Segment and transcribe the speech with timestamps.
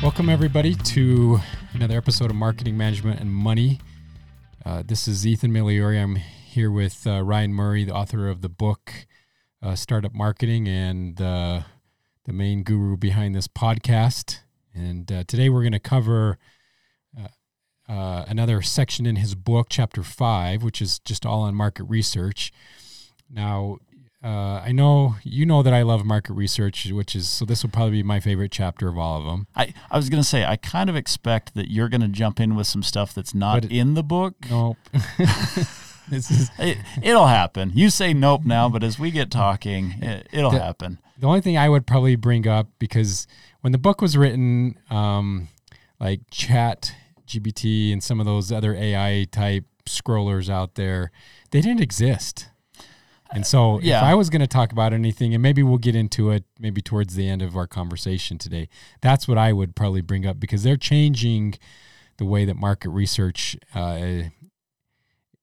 [0.00, 1.40] Welcome, everybody, to
[1.72, 3.80] another episode of Marketing Management and Money.
[4.64, 6.00] Uh, this is Ethan Migliori.
[6.00, 8.92] I'm here with uh, Ryan Murray, the author of the book
[9.60, 11.62] uh, Startup Marketing and uh,
[12.26, 14.38] the main guru behind this podcast.
[14.72, 16.38] And uh, today we're going to cover
[17.88, 22.52] uh, another section in his book, Chapter 5, which is just all on market research.
[23.28, 23.78] Now,
[24.22, 27.44] uh, I know you know that I love market research, which is so.
[27.44, 29.46] This will probably be my favorite chapter of all of them.
[29.54, 32.40] I, I was going to say I kind of expect that you're going to jump
[32.40, 34.34] in with some stuff that's not it- in the book.
[34.50, 34.76] Nope.
[36.08, 37.70] this is It, it'll happen.
[37.74, 40.98] You say nope now, but as we get talking, it, it'll The- happen.
[41.18, 43.26] the only thing I would probably bring up because
[43.60, 45.48] when the book was written, um,
[46.00, 46.92] like Chat
[47.26, 51.10] GBT and some of those other AI type scrollers out there,
[51.50, 52.48] they didn't exist.
[53.30, 53.98] And so, yeah.
[53.98, 56.80] if I was going to talk about anything, and maybe we'll get into it maybe
[56.80, 58.68] towards the end of our conversation today,
[59.00, 61.54] that's what I would probably bring up because they're changing
[62.16, 64.22] the way that market research uh,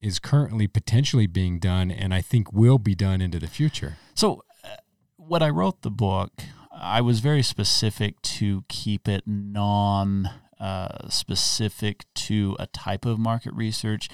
[0.00, 3.96] is currently potentially being done, and I think will be done into the future.
[4.14, 4.76] So, uh,
[5.16, 6.32] when I wrote the book,
[6.72, 13.52] I was very specific to keep it non uh, specific to a type of market
[13.54, 14.08] research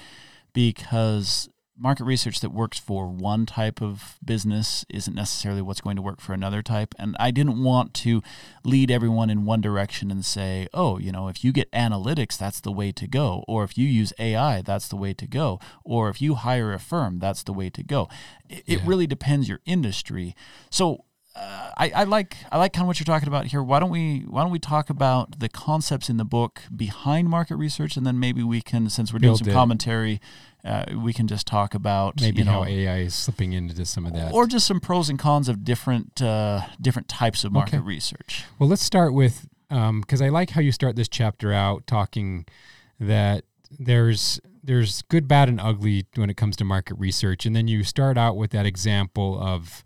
[0.53, 6.01] because market research that works for one type of business isn't necessarily what's going to
[6.01, 6.93] work for another type.
[6.99, 8.21] And I didn't want to
[8.63, 12.59] lead everyone in one direction and say, oh, you know, if you get analytics, that's
[12.59, 13.43] the way to go.
[13.47, 15.59] Or if you use AI, that's the way to go.
[15.83, 18.07] Or if you hire a firm, that's the way to go.
[18.49, 20.35] It, it really depends your industry.
[20.69, 23.63] So uh, I, I like I like kind of what you're talking about here.
[23.63, 27.55] Why don't we Why don't we talk about the concepts in the book behind market
[27.55, 29.53] research, and then maybe we can, since we're doing Build some it.
[29.53, 30.21] commentary,
[30.65, 34.05] uh, we can just talk about maybe you know, how AI is slipping into some
[34.05, 34.33] of that.
[34.33, 37.83] or just some pros and cons of different uh, different types of market Okay.
[37.85, 38.45] research.
[38.59, 42.45] well, let's start with because I like how you start this chapter out talking
[42.99, 43.43] that
[43.79, 47.83] there's there's good, bad, and ugly when it comes to market research, and then you
[47.83, 49.83] start out with that example of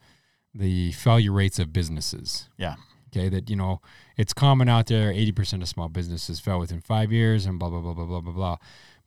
[0.53, 2.49] the failure rates of businesses.
[2.57, 2.75] Yeah.
[3.09, 3.81] Okay, that you know
[4.17, 5.09] it's common out there.
[5.11, 8.19] Eighty percent of small businesses fail within five years, and blah blah blah blah blah
[8.21, 8.57] blah blah.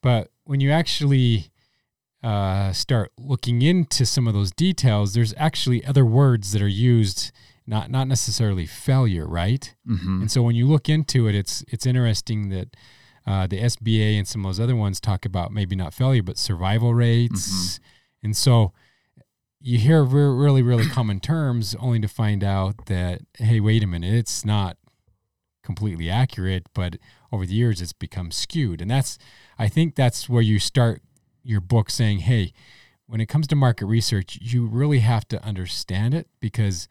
[0.01, 1.50] But when you actually
[2.23, 7.33] uh, start looking into some of those details, there's actually other words that are used,
[7.67, 9.75] not not necessarily failure, right?
[9.89, 10.23] Mm-hmm.
[10.23, 12.77] And so when you look into it, it's it's interesting that
[13.27, 16.39] uh, the SBA and some of those other ones talk about maybe not failure, but
[16.39, 17.79] survival rates.
[18.23, 18.73] And so
[19.61, 23.87] you hear re- really, really common terms only to find out that, hey, wait a
[23.87, 24.77] minute, it's not
[25.63, 26.97] completely accurate, but
[27.31, 28.81] over the years it's become skewed.
[28.81, 29.19] And that's,
[29.59, 31.03] I think that's where you start
[31.43, 32.53] your book saying, hey,
[33.07, 36.87] when it comes to market research, you really have to understand it because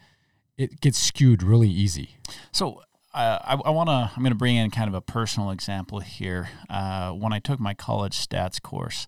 [0.58, 2.18] it gets skewed really easy.
[2.52, 2.82] So
[3.14, 4.12] uh, I, I want to.
[4.16, 6.50] I'm going to bring in kind of a personal example here.
[6.70, 9.08] Uh, when I took my college stats course,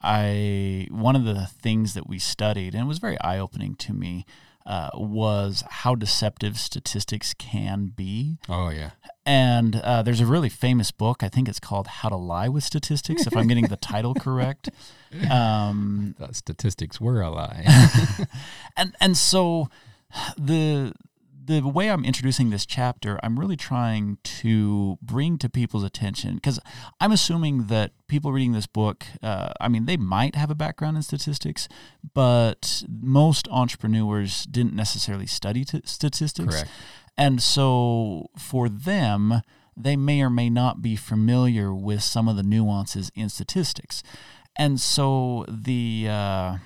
[0.00, 3.92] I one of the things that we studied, and it was very eye opening to
[3.92, 4.24] me,
[4.66, 8.38] uh, was how deceptive statistics can be.
[8.48, 8.90] Oh, yeah.
[9.26, 11.22] And uh, there's a really famous book.
[11.22, 14.70] I think it's called How to Lie with Statistics, if I'm getting the title correct.
[15.28, 17.64] Um, statistics were a lie.
[18.76, 19.68] and and so
[20.38, 20.92] the
[21.50, 26.60] the way I'm introducing this chapter, I'm really trying to bring to people's attention because
[27.00, 30.96] I'm assuming that people reading this book, uh, I mean, they might have a background
[30.96, 31.68] in statistics,
[32.14, 36.54] but most entrepreneurs didn't necessarily study t- statistics.
[36.54, 36.70] Correct.
[37.20, 39.42] And so for them,
[39.76, 44.02] they may or may not be familiar with some of the nuances in statistics.
[44.56, 46.56] And so the uh,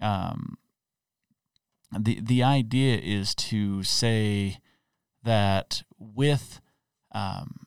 [0.00, 0.56] um,
[1.96, 4.60] the the idea is to say
[5.24, 6.62] that with
[7.12, 7.66] um,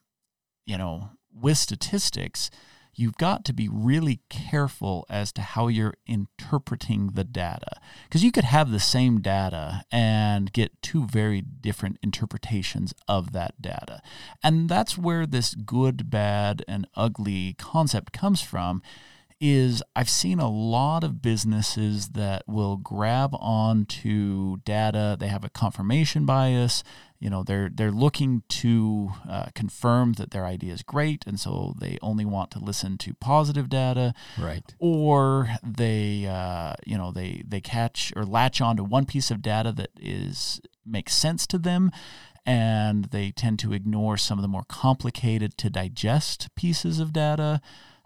[0.66, 2.50] you know with statistics
[3.02, 8.32] you've got to be really careful as to how you're interpreting the data because you
[8.32, 14.02] could have the same data and get two very different interpretations of that data
[14.44, 18.82] and that's where this good bad and ugly concept comes from
[19.44, 25.18] is I've seen a lot of businesses that will grab onto data.
[25.20, 26.84] They have a confirmation bias.
[27.22, 31.76] You know, they're they're looking to uh, confirm that their idea is great, and so
[31.80, 34.16] they only want to listen to positive data.
[34.40, 34.74] right.
[34.80, 39.72] Or they, uh, you know, they they catch or latch onto one piece of data
[39.74, 41.92] that is makes sense to them,
[42.44, 47.62] and they tend to ignore some of the more complicated to digest pieces of data.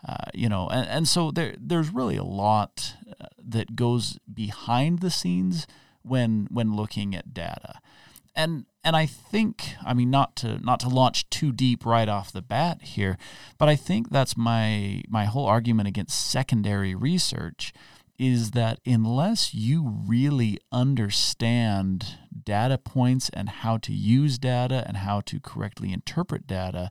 [0.06, 5.00] Uh, you know, and, and so there there's really a lot uh, that goes behind
[5.00, 5.66] the scenes
[6.02, 7.80] when when looking at data,
[8.36, 12.32] and and I think, I mean, not to not to launch too deep right off
[12.32, 13.18] the bat here,
[13.58, 17.74] but I think that's my my whole argument against secondary research
[18.18, 25.20] is that unless you really understand data points and how to use data and how
[25.20, 26.90] to correctly interpret data,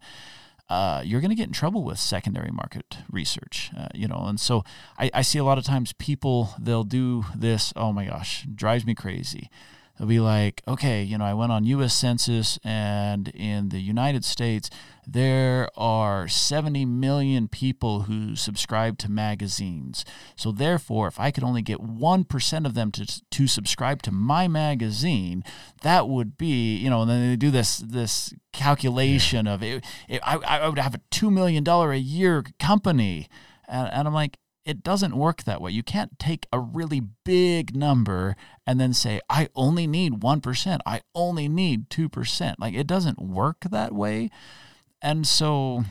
[0.68, 4.24] uh, you're going to get in trouble with secondary market research, uh, you know.
[4.26, 4.64] And so
[4.98, 7.72] I, I see a lot of times people they'll do this.
[7.76, 9.48] Oh my gosh, drives me crazy
[9.98, 11.94] they'll be like, okay, you know, I went on U.S.
[11.94, 14.70] Census, and in the United States,
[15.06, 20.04] there are 70 million people who subscribe to magazines.
[20.36, 24.48] So therefore, if I could only get 1% of them to, to subscribe to my
[24.48, 25.44] magazine,
[25.82, 30.20] that would be, you know, and then they do this this calculation of it, it
[30.24, 33.28] I, I would have a $2 million a year company.
[33.68, 35.70] And, and I'm like, it doesn't work that way.
[35.70, 41.02] You can't take a really big number and then say, I only need 1%, I
[41.14, 42.54] only need 2%.
[42.58, 44.30] Like it doesn't work that way.
[45.02, 45.84] And so,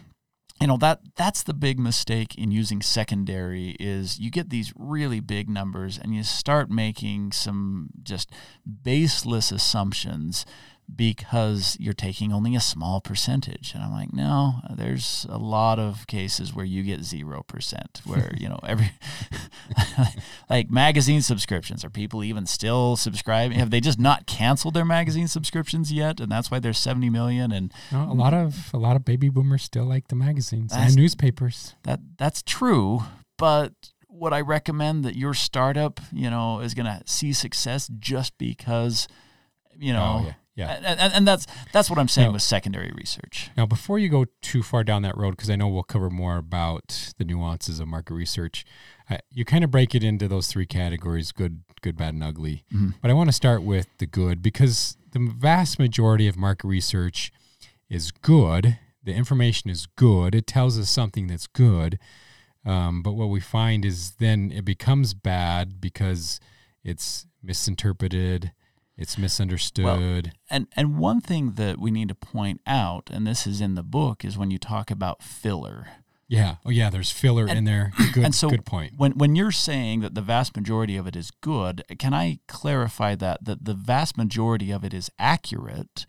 [0.59, 5.19] you know, that that's the big mistake in using secondary is you get these really
[5.19, 8.31] big numbers and you start making some just
[8.83, 10.45] baseless assumptions
[10.93, 13.73] because you're taking only a small percentage.
[13.73, 18.49] And I'm like, no, there's a lot of cases where you get 0%, where, you
[18.49, 18.91] know, every,
[20.49, 21.83] like magazine subscriptions.
[21.83, 23.57] Are people even still subscribing?
[23.57, 26.19] Have they just not canceled their magazine subscriptions yet?
[26.19, 27.51] And that's why there's 70 million.
[27.51, 30.95] And no, a lot of, a lot of baby boomers still like the magazines and
[30.95, 31.75] newspapers.
[31.83, 33.03] That That's true.
[33.37, 33.73] But
[34.09, 39.07] would I recommend that your startup, you know, is going to see success just because,
[39.75, 42.43] you oh, know, oh, yeah yeah, and, and, that's that's what I'm saying now, with
[42.43, 43.49] secondary research.
[43.57, 46.37] Now, before you go too far down that road, because I know we'll cover more
[46.37, 48.63] about the nuances of market research,
[49.09, 52.63] uh, you kind of break it into those three categories: good, good, bad, and ugly.
[52.71, 52.89] Mm-hmm.
[53.01, 57.31] But I want to start with the good because the vast majority of market research
[57.89, 58.77] is good.
[59.03, 60.35] The information is good.
[60.35, 61.97] It tells us something that's good.
[62.63, 66.39] Um, but what we find is then it becomes bad because
[66.83, 68.51] it's misinterpreted
[68.97, 69.85] it's misunderstood.
[69.85, 73.75] Well, and and one thing that we need to point out, and this is in
[73.75, 75.87] the book, is when you talk about filler.
[76.27, 76.55] Yeah.
[76.65, 76.89] Oh, yeah.
[76.89, 77.91] There's filler and, in there.
[78.13, 78.17] Good.
[78.25, 78.93] And so good point.
[78.97, 83.15] When when you're saying that the vast majority of it is good, can I clarify
[83.15, 86.05] that that the vast majority of it is accurate,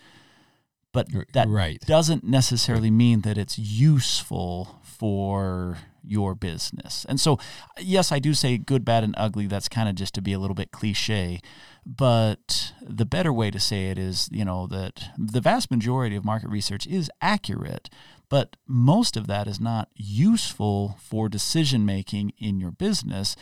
[0.93, 1.81] but that right.
[1.87, 7.05] doesn't necessarily mean that it's useful for your business.
[7.09, 7.39] And so,
[7.79, 9.47] yes, I do say good, bad, and ugly.
[9.47, 11.41] That's kind of just to be a little bit cliche.
[11.87, 16.25] But the better way to say it is, you know, that the vast majority of
[16.25, 17.91] market research is accurate,
[18.29, 23.37] but most of that is not useful for decision making in your business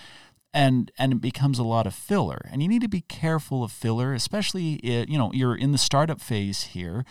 [0.55, 3.73] and and it becomes a lot of filler and you need to be careful of
[3.73, 7.05] filler especially if, you know you're in the startup phase here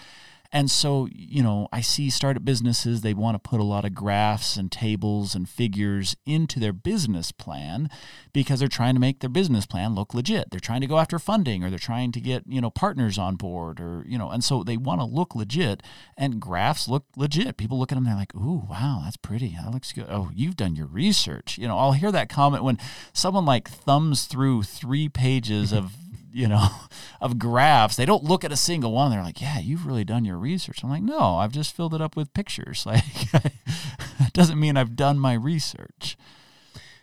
[0.54, 3.96] and so, you know, I see startup businesses, they want to put a lot of
[3.96, 7.90] graphs and tables and figures into their business plan
[8.34, 10.52] because they're trying to make their business plan look legit.
[10.52, 13.38] They're trying to go after funding or they're trying to get, you know, partners on
[13.38, 15.82] board or, you know, and so they want to look legit
[16.18, 17.56] and graphs look legit.
[17.56, 19.56] People look at them, they're like, ooh, wow, that's pretty.
[19.56, 20.08] That looks good.
[20.10, 21.58] Oh, you've done your research.
[21.58, 22.78] You know, I'll hear that comment when
[23.14, 25.94] someone like thumbs through three pages of
[26.32, 26.68] you know,
[27.22, 27.96] of graphs.
[27.96, 29.12] They don't look at a single one.
[29.12, 32.02] They're like, "Yeah, you've really done your research." I'm like, "No, I've just filled it
[32.02, 33.32] up with pictures." Like,
[34.20, 36.16] that doesn't mean I've done my research.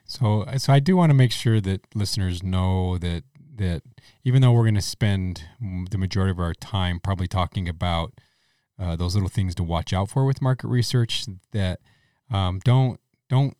[0.04, 3.24] So, so I do want to make sure that listeners know that
[3.56, 3.82] that
[4.24, 8.14] even though we're going to spend the majority of our time probably talking about
[8.78, 11.80] uh, those little things to watch out for with market research, that
[12.30, 13.56] um, don't don't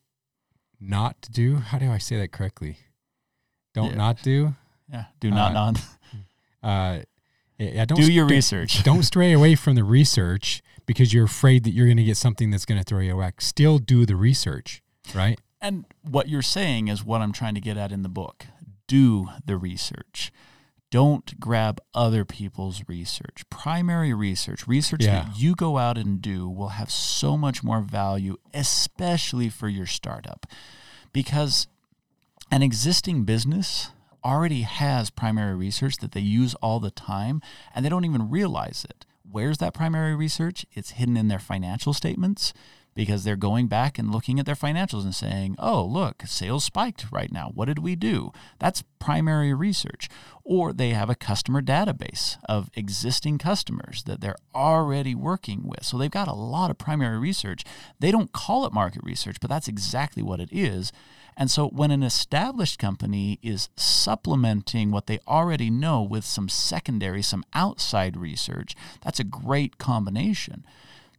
[0.80, 1.56] not do.
[1.56, 2.78] How do I say that correctly?
[3.74, 3.96] Don't yeah.
[3.96, 4.54] not do.
[4.90, 5.04] Yeah.
[5.20, 5.80] Do not uh, not.
[6.60, 7.02] Uh,
[7.56, 8.82] yeah, don't do your research.
[8.84, 12.50] don't stray away from the research because you're afraid that you're going to get something
[12.50, 13.40] that's going to throw you back.
[13.40, 14.82] Still do the research,
[15.14, 15.40] right?
[15.60, 18.46] And what you're saying is what I'm trying to get at in the book.
[18.86, 20.32] Do the research.
[20.90, 23.44] Don't grab other people's research.
[23.50, 25.24] Primary research, research yeah.
[25.24, 29.84] that you go out and do, will have so much more value, especially for your
[29.84, 30.46] startup.
[31.12, 31.66] Because
[32.50, 33.90] an existing business
[34.28, 37.40] already has primary research that they use all the time
[37.74, 39.06] and they don't even realize it.
[39.30, 40.66] Where's that primary research?
[40.72, 42.52] It's hidden in their financial statements
[42.94, 47.06] because they're going back and looking at their financials and saying, oh, look, sales spiked
[47.12, 47.50] right now.
[47.54, 48.32] What did we do?
[48.58, 50.08] That's primary research.
[50.44, 55.84] Or they have a customer database of existing customers that they're already working with.
[55.84, 57.64] So they've got a lot of primary research.
[58.00, 60.92] They don't call it market research, but that's exactly what it is
[61.40, 67.22] And so when an established company is supplementing what they already know with some secondary,
[67.22, 70.64] some outside research, that's a great combination.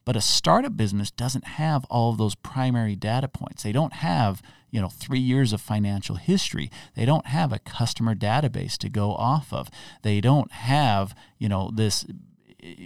[0.04, 3.64] But a startup business doesn't have all of those primary data points.
[3.64, 6.70] They don't have, you know, 3 years of financial history.
[6.96, 9.70] They don't have a customer database to go off of.
[10.02, 12.06] They don't have, you know, this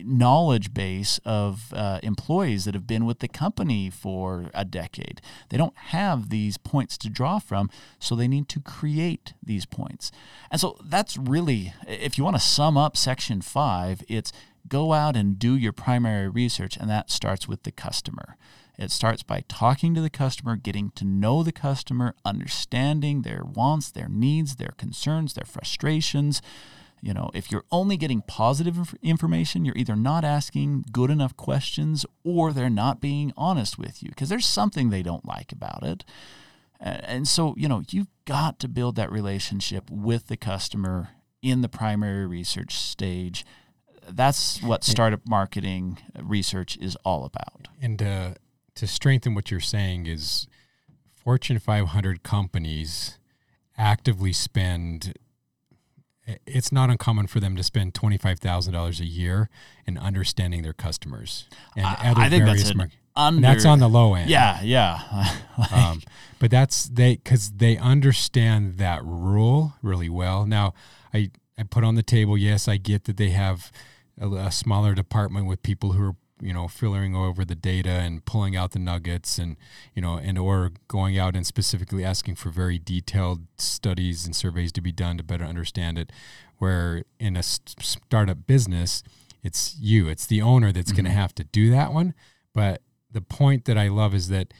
[0.05, 5.21] knowledge base of uh, employees that have been with the company for a decade.
[5.49, 10.11] They don't have these points to draw from, so they need to create these points.
[10.51, 14.31] And so that's really, if you want to sum up section five, it's
[14.67, 18.37] go out and do your primary research, and that starts with the customer.
[18.77, 23.91] It starts by talking to the customer, getting to know the customer, understanding their wants,
[23.91, 26.41] their needs, their concerns, their frustrations.
[27.03, 31.35] You know, if you're only getting positive inf- information, you're either not asking good enough
[31.35, 35.83] questions or they're not being honest with you because there's something they don't like about
[35.83, 36.05] it.
[36.79, 41.09] And so, you know, you've got to build that relationship with the customer
[41.41, 43.45] in the primary research stage
[44.09, 47.67] that's what startup marketing research is all about.
[47.81, 48.33] And uh,
[48.75, 50.47] to strengthen what you're saying is
[51.13, 53.17] Fortune 500 companies
[53.77, 55.13] actively spend
[56.45, 59.49] it's not uncommon for them to spend $25,000 a year
[59.85, 63.79] in understanding their customers and I, other I think various that's, mar- under, that's on
[63.79, 64.29] the low end.
[64.29, 64.99] Yeah, yeah.
[65.57, 66.01] like, um,
[66.39, 70.45] but that's they cuz they understand that rule really well.
[70.45, 70.73] Now,
[71.13, 73.71] I I put on the table, yes, I get that they have
[74.19, 78.25] a, a smaller department with people who are you know filtering over the data and
[78.25, 79.55] pulling out the nuggets and
[79.95, 84.71] you know and or going out and specifically asking for very detailed studies and surveys
[84.71, 86.11] to be done to better understand it
[86.57, 89.03] where in a startup business
[89.41, 91.03] it's you it's the owner that's mm-hmm.
[91.03, 92.13] going to have to do that one
[92.53, 92.81] but
[93.11, 94.53] the point that i love is that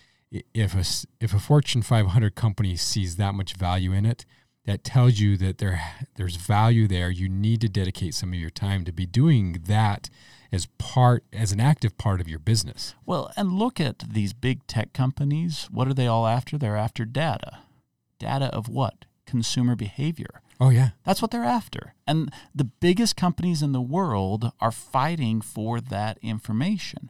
[0.53, 0.83] if a
[1.23, 4.25] if a fortune 500 company sees that much value in it
[4.65, 5.81] that tells you that there
[6.15, 7.09] there's value there.
[7.09, 10.09] You need to dedicate some of your time to be doing that
[10.53, 12.93] as part as an active part of your business.
[13.05, 15.67] Well, and look at these big tech companies.
[15.71, 16.57] What are they all after?
[16.57, 17.59] They're after data.
[18.19, 19.05] Data of what?
[19.25, 20.41] Consumer behavior.
[20.59, 20.89] Oh yeah.
[21.03, 21.95] That's what they're after.
[22.05, 27.09] And the biggest companies in the world are fighting for that information.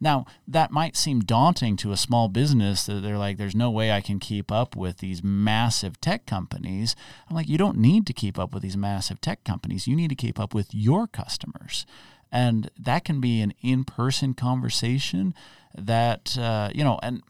[0.00, 3.90] Now, that might seem daunting to a small business that they're like, there's no way
[3.90, 6.94] I can keep up with these massive tech companies.
[7.28, 9.88] I'm like, you don't need to keep up with these massive tech companies.
[9.88, 11.84] You need to keep up with your customers.
[12.30, 15.34] And that can be an in person conversation
[15.76, 17.22] that, uh, you know, and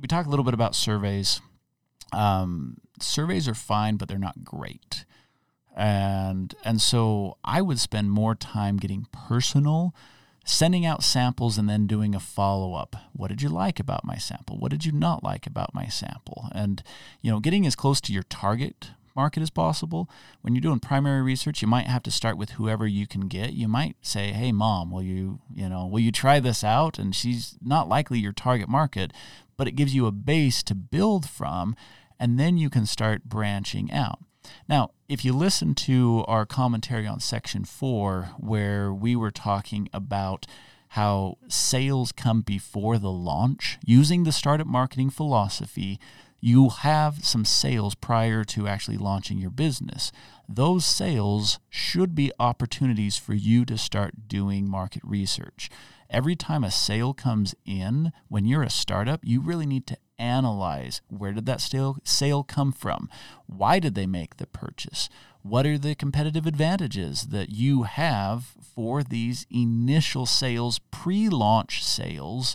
[0.00, 1.40] we talk a little bit about surveys.
[2.12, 5.04] Um, surveys are fine, but they're not great.
[5.76, 9.94] And, and so I would spend more time getting personal
[10.44, 12.94] sending out samples and then doing a follow up.
[13.12, 14.58] What did you like about my sample?
[14.58, 16.48] What did you not like about my sample?
[16.52, 16.82] And
[17.22, 20.08] you know, getting as close to your target market as possible.
[20.42, 23.52] When you're doing primary research, you might have to start with whoever you can get.
[23.52, 27.14] You might say, "Hey mom, will you, you know, will you try this out?" And
[27.14, 29.12] she's not likely your target market,
[29.56, 31.76] but it gives you a base to build from
[32.18, 34.20] and then you can start branching out.
[34.68, 40.46] Now, if you listen to our commentary on section four, where we were talking about
[40.88, 45.98] how sales come before the launch, using the startup marketing philosophy,
[46.44, 50.12] you have some sales prior to actually launching your business.
[50.46, 55.70] Those sales should be opportunities for you to start doing market research.
[56.10, 61.00] Every time a sale comes in, when you're a startup, you really need to analyze
[61.08, 63.08] where did that sale, come from?
[63.46, 65.08] Why did they make the purchase?
[65.40, 72.54] What are the competitive advantages that you have for these initial sales, pre launch sales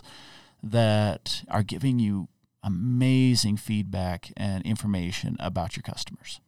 [0.62, 2.28] that are giving you
[2.62, 6.40] amazing feedback and information about your customers?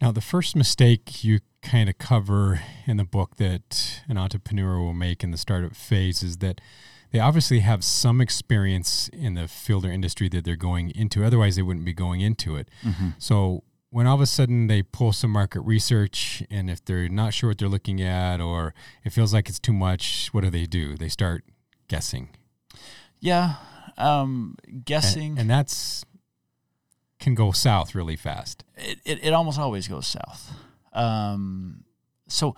[0.00, 4.92] Now, the first mistake you kind of cover in the book that an entrepreneur will
[4.92, 6.60] make in the startup phase is that
[7.10, 11.24] they obviously have some experience in the field or industry that they're going into.
[11.24, 12.68] Otherwise, they wouldn't be going into it.
[12.84, 13.08] Mm-hmm.
[13.18, 17.32] So when all of a sudden they pull some market research, and if they're not
[17.32, 18.74] sure what they're looking at, or
[19.04, 20.96] it feels like it's too much, what do they do?
[20.96, 21.44] They start
[21.88, 22.28] guessing.
[23.20, 23.54] Yeah,
[23.98, 26.04] um, guessing, and, and, that's
[27.18, 28.64] can go south really fast.
[28.76, 30.54] It it, it almost always goes south.
[30.92, 31.84] Um,
[32.26, 32.56] so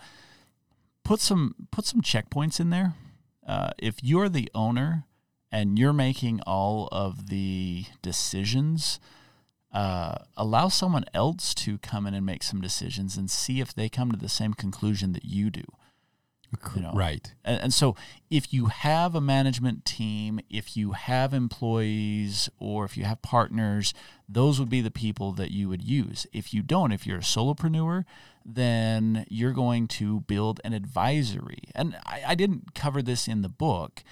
[1.03, 2.93] put some put some checkpoints in there
[3.45, 5.03] uh, if you're the owner
[5.51, 8.99] and you're making all of the decisions,
[9.73, 13.89] uh, allow someone else to come in and make some decisions and see if they
[13.89, 15.63] come to the same conclusion that you do.
[16.75, 16.91] You know?
[16.93, 17.33] Right.
[17.43, 17.95] And, and so,
[18.29, 23.93] if you have a management team, if you have employees, or if you have partners,
[24.27, 26.27] those would be the people that you would use.
[26.33, 28.05] If you don't, if you're a solopreneur,
[28.45, 31.63] then you're going to build an advisory.
[31.75, 34.03] And I, I didn't cover this in the book,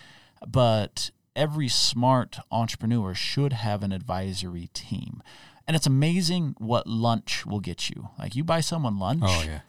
[0.48, 5.24] but every smart entrepreneur should have an advisory team.
[5.67, 8.10] And it's amazing what lunch will get you.
[8.17, 9.22] Like you buy someone lunch.
[9.24, 9.60] Oh yeah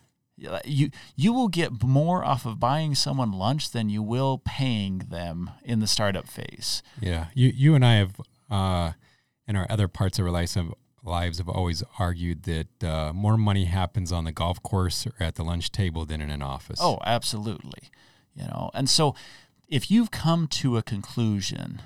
[0.64, 5.50] you you will get more off of buying someone lunch than you will paying them
[5.64, 6.82] in the startup phase.
[7.00, 8.20] Yeah, you you and I have
[8.50, 8.92] uh,
[9.47, 10.73] in our other parts of our lives have,
[11.04, 15.35] lives have always argued that uh, more money happens on the golf course or at
[15.35, 16.78] the lunch table than in an office.
[16.82, 17.90] Oh, absolutely.
[18.35, 19.14] You know, and so
[19.68, 21.82] if you've come to a conclusion,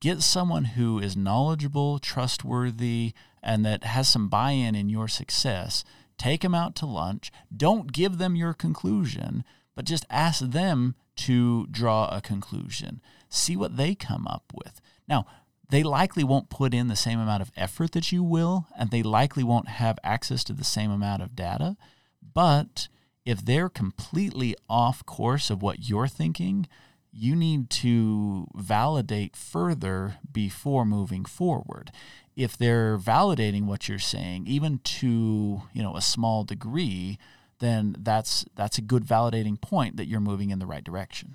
[0.00, 5.84] get someone who is knowledgeable, trustworthy, and that has some buy-in in your success
[6.18, 7.32] take them out to lunch.
[7.54, 9.44] Don't give them your conclusion,
[9.74, 13.00] but just ask them to draw a conclusion.
[13.28, 14.80] See what they come up with.
[15.08, 15.26] Now,
[15.70, 19.02] they likely won't put in the same amount of effort that you will, and they
[19.02, 21.76] likely won't have access to the same amount of data.
[22.22, 22.88] But
[23.24, 26.66] if they're completely off course of what you're thinking,
[27.12, 31.90] you need to validate further before moving forward
[32.38, 37.18] if they're validating what you're saying, even to you know a small degree,
[37.58, 41.34] then that's that's a good validating point that you're moving in the right direction.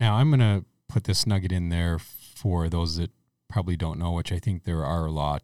[0.00, 3.10] Now I'm going to put this nugget in there for those that
[3.48, 5.42] probably don't know, which I think there are a lot.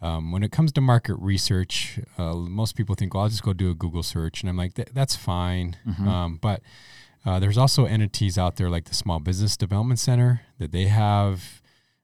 [0.00, 3.52] Um, when it comes to market research, uh, most people think, well, I'll just go
[3.52, 4.42] do a Google search.
[4.42, 5.76] And I'm like, that's fine.
[5.84, 6.08] Mm-hmm.
[6.08, 6.62] Um, but
[7.26, 11.57] uh, there's also entities out there like the Small Business Development Center that they have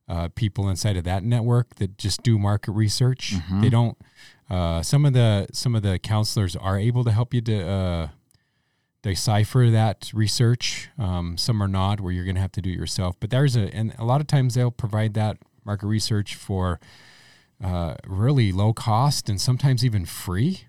[0.09, 3.35] uh, people inside of that network that just do market research.
[3.35, 3.61] Mm-hmm.
[3.63, 3.99] They don't.
[4.51, 8.09] Uh, some of the some of the counselors are able to help you to uh,
[9.03, 10.91] decipher that research.
[10.99, 13.17] Um, some are not, where you're going to have to do it yourself.
[13.21, 16.81] But there's a and a lot of times they'll provide that market research for
[17.63, 20.65] uh, really low cost and sometimes even free.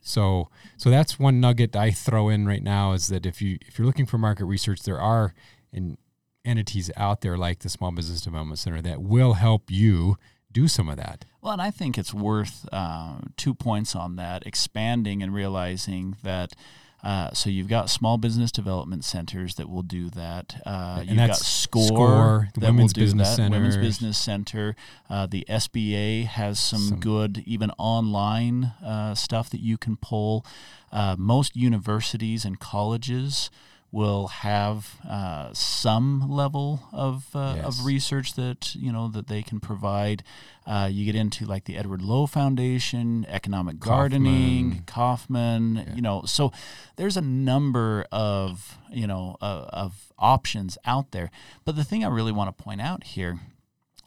[0.00, 3.78] So so that's one nugget I throw in right now is that if you if
[3.78, 5.34] you're looking for market research, there are
[5.72, 5.98] and
[6.44, 10.16] entities out there like the Small Business Development Center that will help you
[10.54, 11.24] do some of that.
[11.42, 16.54] Well, and I think it's worth uh, two points on that expanding and realizing that.
[17.02, 20.58] Uh, so you've got small business development centers that will do that.
[20.64, 23.36] Uh, you've got SCORE, SCORE the Women's Business that.
[23.36, 23.58] Center.
[23.58, 24.74] Women's Business Center.
[25.10, 30.46] Uh, the SBA has some, some, good, even online uh, stuff that you can pull.
[30.90, 33.50] Uh, most universities and colleges
[33.94, 37.64] will have uh, some level of uh, yes.
[37.64, 40.24] of research that you know that they can provide.
[40.66, 45.76] Uh, you get into like the Edward Lowe Foundation, economic gardening, Kauffman.
[45.76, 45.94] Yeah.
[45.94, 46.52] You know, so
[46.96, 51.30] there's a number of you know uh, of options out there.
[51.64, 53.38] But the thing I really want to point out here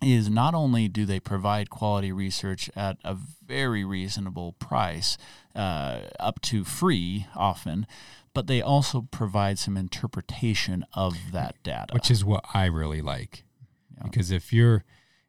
[0.02, 5.18] is not only do they provide quality research at a very reasonable price,
[5.56, 7.88] uh, up to free often,
[8.38, 13.46] but they also provide some interpretation of that data, which is what I really like.
[13.96, 14.04] Yeah.
[14.04, 14.84] Because if you're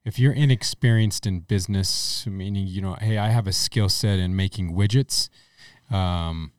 [0.05, 4.37] if you're inexperienced in business, meaning you know, hey, I have a skill set in
[4.37, 5.31] making widgets,
[5.91, 6.53] um,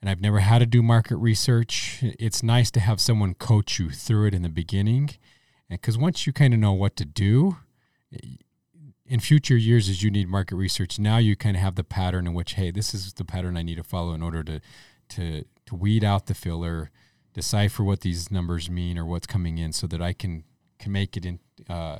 [0.00, 1.98] and I've never had to do market research.
[2.00, 5.10] It's nice to have someone coach you through it in the beginning,
[5.68, 7.58] because once you kind of know what to do,
[9.04, 12.26] in future years as you need market research, now you kind of have the pattern
[12.26, 14.62] in which, hey, this is the pattern I need to follow in order to
[15.16, 16.90] to to weed out the filler,
[17.34, 20.44] decipher what these numbers mean or what's coming in, so that I can
[20.78, 21.98] can make it in uh,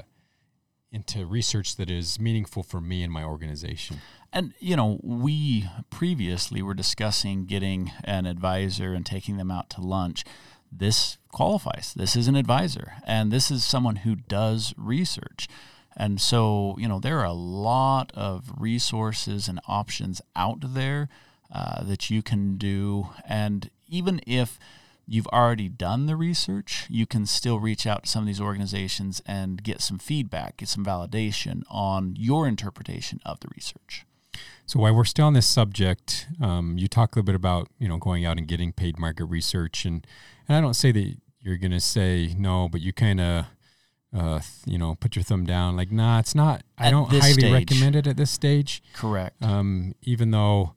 [0.91, 3.99] into research that is meaningful for me and my organization.
[4.33, 9.81] And you know, we previously were discussing getting an advisor and taking them out to
[9.81, 10.25] lunch.
[10.71, 11.93] This qualifies.
[11.95, 15.49] This is an advisor, and this is someone who does research.
[15.95, 21.11] And so, you know, there are a lot of resources and options out there
[21.53, 23.11] uh, that you can do.
[23.29, 24.59] And even if
[25.07, 29.21] you've already done the research, you can still reach out to some of these organizations
[29.27, 34.07] and get some feedback, get some validation on your interpretation of the research.
[34.65, 37.89] So while we're still on this subject, um, you talk a little bit about you
[37.89, 40.07] know going out and getting paid market research, and
[40.49, 43.45] and I don't say that you're going to say no, but you kind of
[44.17, 46.63] uh, you know put your thumb down like nah, it's not.
[46.79, 47.53] At I don't highly stage.
[47.53, 48.83] recommend it at this stage.
[48.95, 49.37] Correct.
[49.43, 50.75] Um, even though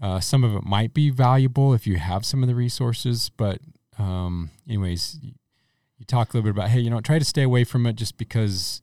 [0.00, 3.60] uh, some of it might be valuable if you have some of the resources, but
[3.98, 7.64] um, anyways, you talk a little bit about hey, you know, try to stay away
[7.64, 8.82] from it just because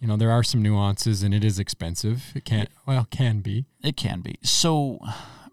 [0.00, 2.32] you know there are some nuances and it is expensive.
[2.34, 3.66] It can well can be.
[3.82, 4.36] It can be.
[4.42, 4.98] So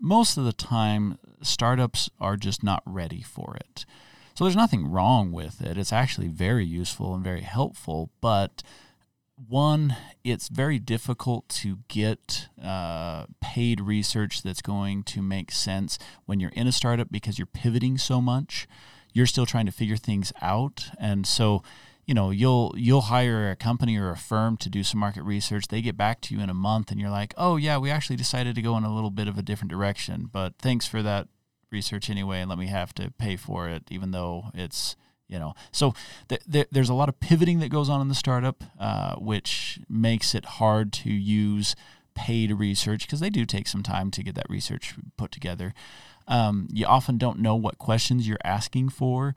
[0.02, 3.86] most of the time, startups are just not ready for it.
[4.34, 5.78] So there's nothing wrong with it.
[5.78, 8.64] It's actually very useful and very helpful, but
[9.48, 16.40] one, it's very difficult to get uh, paid research that's going to make sense when
[16.40, 18.68] you're in a startup because you're pivoting so much.
[19.14, 21.64] You're still trying to figure things out, and so
[22.06, 25.68] you know you'll you'll hire a company or a firm to do some market research.
[25.68, 28.18] They get back to you in a month, and you're like, oh yeah, we actually
[28.18, 31.28] decided to go in a little bit of a different direction, but thanks for that
[31.72, 34.96] research anyway, and let me have to pay for it, even though it's
[35.30, 35.54] you know?
[35.72, 35.94] So
[36.28, 39.80] th- th- there's a lot of pivoting that goes on in the startup uh, which
[39.88, 41.76] makes it hard to use
[42.16, 45.74] paid research because they do take some time to get that research put together.
[46.28, 49.36] Um, you often don't know what questions you're asking for.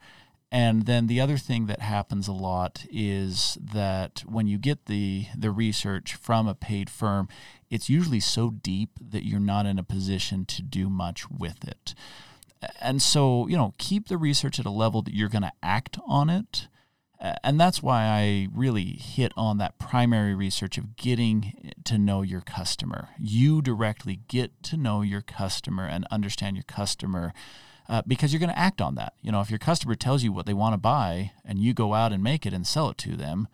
[0.51, 5.25] And then the other thing that happens a lot is that when you get the
[5.35, 7.27] the research from a paid firm
[7.71, 11.95] it's usually so deep that you're not in a position to do much with it
[12.81, 15.97] and so you know keep the research at a level that you're going to act
[16.05, 16.67] on it
[17.41, 22.41] and that's why I really hit on that primary research of getting to know your
[22.41, 23.09] customer.
[23.17, 27.33] You directly get to know your customer and understand your customer
[27.87, 29.13] uh, because you're going to act on that.
[29.21, 31.93] You know, if your customer tells you what they want to buy and you go
[31.93, 33.47] out and make it and sell it to them,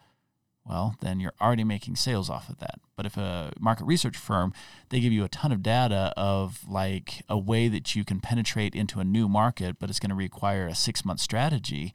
[0.70, 2.80] well, then you're already making sales off of that.
[2.96, 4.54] But if a market research firm,
[4.90, 8.76] they give you a ton of data of like a way that you can penetrate
[8.76, 11.94] into a new market, but it's going to require a six month strategy,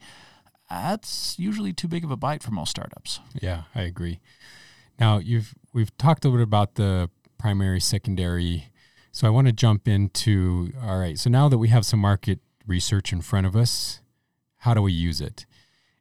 [0.69, 3.19] that's usually too big of a bite for most startups.
[3.33, 4.19] Yeah, I agree.
[4.99, 8.71] Now you've we've talked a little bit about the primary, secondary.
[9.11, 11.17] So I want to jump into all right.
[11.17, 14.01] So now that we have some market research in front of us,
[14.59, 15.45] how do we use it?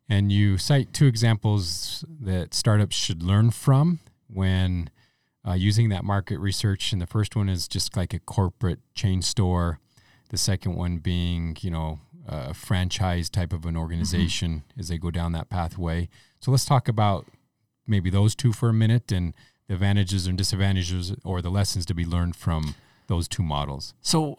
[0.09, 4.90] And you cite two examples that startups should learn from when
[5.47, 6.93] uh, using that market research.
[6.93, 9.79] And the first one is just like a corporate chain store.
[10.31, 14.81] The second one being, you know, a franchise type of an organization mm-hmm.
[14.81, 16.09] as they go down that pathway.
[16.40, 17.27] So let's talk about
[17.87, 19.35] maybe those two for a minute and
[19.69, 22.75] the advantages and disadvantages or the lessons to be learned from
[23.07, 23.95] those two models.
[24.01, 24.37] So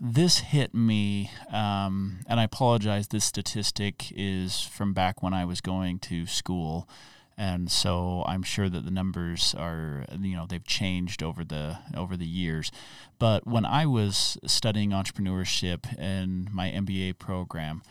[0.00, 3.08] this hit me, um, and I apologize.
[3.08, 6.88] This statistic is from back when I was going to school,
[7.36, 12.16] and so I'm sure that the numbers are, you know, they've changed over the over
[12.16, 12.72] the years.
[13.18, 17.82] But when I was studying entrepreneurship in my MBA program,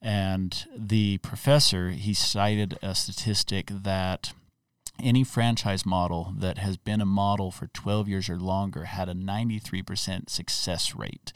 [0.00, 4.32] and the professor he cited a statistic that
[5.02, 9.14] any franchise model that has been a model for 12 years or longer had a
[9.14, 11.32] 93% success rate.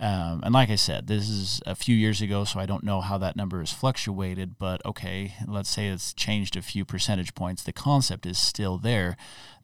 [0.00, 3.00] Um, and like I said, this is a few years ago, so I don't know
[3.00, 7.62] how that number has fluctuated, but okay, let's say it's changed a few percentage points.
[7.62, 9.16] The concept is still there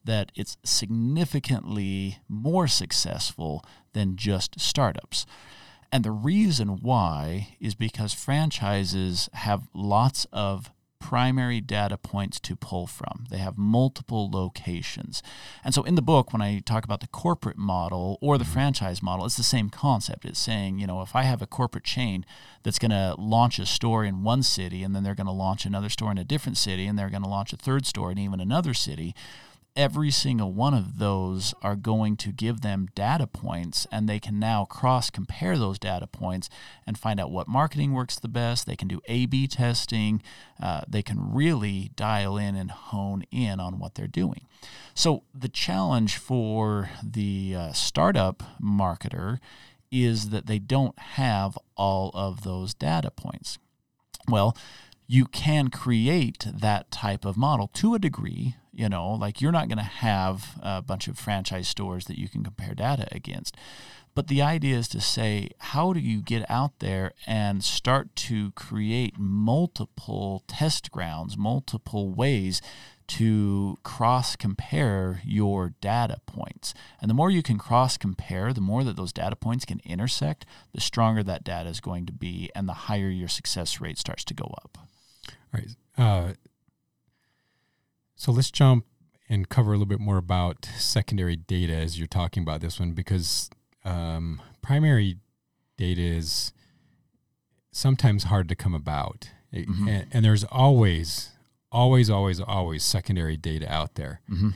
[0.04, 5.26] that it's significantly more successful than just startups.
[5.90, 10.70] And the reason why is because franchises have lots of
[11.00, 13.26] primary data points to pull from.
[13.30, 15.22] They have multiple locations.
[15.64, 18.52] And so in the book, when I talk about the corporate model or the mm-hmm.
[18.52, 20.24] franchise model, it's the same concept.
[20.24, 22.24] It's saying, you know, if I have a corporate chain
[22.62, 25.64] that's going to launch a store in one city and then they're going to launch
[25.64, 28.18] another store in a different city and they're going to launch a third store in
[28.18, 29.14] even another city,
[29.78, 34.36] every single one of those are going to give them data points and they can
[34.40, 36.50] now cross compare those data points
[36.84, 38.66] and find out what marketing works the best.
[38.66, 40.20] They can do a b testing.
[40.60, 44.46] Uh, they can really dial in and hone in on what they're doing.
[44.94, 49.38] So the challenge for the uh, startup marketer
[49.92, 53.58] is that they don't have all of those data points.
[54.26, 54.56] Well
[55.10, 59.66] you can create that type of model to a degree you know, like you're not
[59.66, 63.56] going to have a bunch of franchise stores that you can compare data against.
[64.14, 68.52] But the idea is to say, how do you get out there and start to
[68.52, 72.62] create multiple test grounds, multiple ways
[73.08, 76.74] to cross compare your data points.
[77.00, 80.44] And the more you can cross compare, the more that those data points can intersect,
[80.74, 84.24] the stronger that data is going to be, and the higher your success rate starts
[84.24, 84.78] to go up.
[84.78, 85.70] All right.
[85.96, 86.34] Uh,
[88.18, 88.84] so let's jump
[89.28, 92.92] and cover a little bit more about secondary data as you're talking about this one,
[92.92, 93.48] because
[93.84, 95.16] um, primary
[95.76, 96.52] data is
[97.70, 99.30] sometimes hard to come about.
[99.54, 99.88] Mm-hmm.
[99.88, 101.30] And, and, there's always,
[101.70, 104.20] always, always, always secondary data out there.
[104.30, 104.50] Mm-hmm.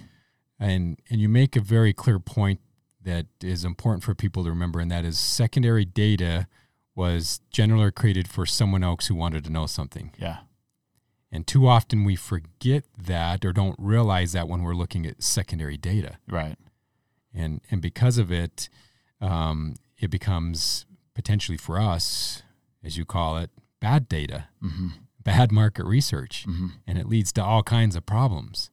[0.59, 2.61] And, and you make a very clear point
[3.03, 6.47] that is important for people to remember, and that is secondary data
[6.95, 10.13] was generally created for someone else who wanted to know something.
[10.19, 10.39] Yeah.
[11.35, 15.79] And too often we forget that or don't realize that when we're looking at secondary
[15.79, 16.19] data.
[16.29, 16.57] Right.
[17.35, 18.69] And and because of it,
[19.21, 22.43] um, it becomes potentially for us,
[22.85, 24.89] as you call it, bad data, Mm-hmm.
[25.25, 26.67] bad market research, Mm-hmm.
[26.87, 28.71] and it leads to all kinds of problems.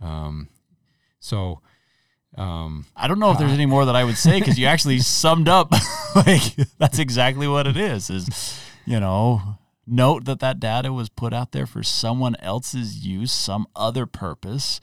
[0.00, 0.48] Um,
[1.20, 1.60] so,
[2.36, 4.98] um, I don't know if there's any more that I would say because you actually
[5.20, 5.70] summed up
[6.16, 8.08] like that's exactly what it is.
[8.08, 13.32] Is you know note that that data was put out there for someone else's use,
[13.32, 14.80] some other purpose.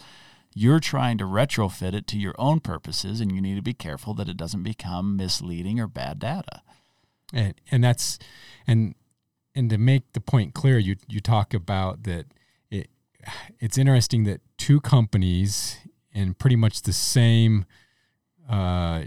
[0.53, 4.13] You're trying to retrofit it to your own purposes, and you need to be careful
[4.15, 6.61] that it doesn't become misleading or bad data.
[7.33, 8.19] and and that's
[8.67, 8.95] and
[9.55, 12.25] and to make the point clear, you you talk about that
[12.69, 12.89] it
[13.59, 15.77] it's interesting that two companies
[16.13, 17.65] in pretty much the same
[18.49, 19.03] uh,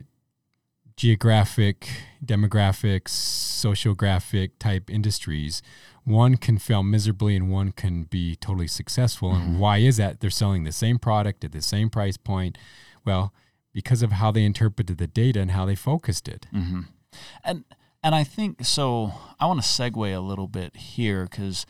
[0.97, 1.89] geographic,
[2.25, 5.63] demographics, sociographic type industries,
[6.05, 9.33] one can fail miserably and one can be totally successful.
[9.33, 10.21] And why is that?
[10.21, 12.59] They're selling the same product at the same price point.
[13.05, 13.33] Well,
[13.73, 16.47] because of how they interpreted the data and how they focused it.
[16.55, 16.83] Mm-hmm.
[17.43, 17.65] And
[18.03, 19.13] and I think so.
[19.41, 21.65] I want to segue a little bit here because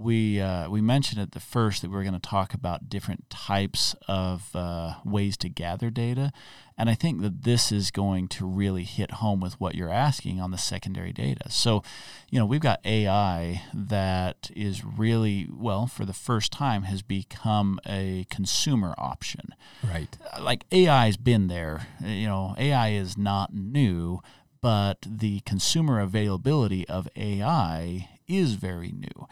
[0.00, 3.28] we uh, we mentioned at the first that we were going to talk about different
[3.28, 6.32] types of uh, ways to gather data,
[6.78, 10.40] and I think that this is going to really hit home with what you're asking
[10.40, 11.50] on the secondary data.
[11.50, 11.82] So,
[12.30, 17.78] you know, we've got AI that is really well for the first time has become
[17.86, 20.16] a consumer option Right.
[20.40, 21.88] like AI has been there.
[22.02, 24.20] You know, AI is not new,
[24.62, 29.26] but the consumer availability of AI is very new.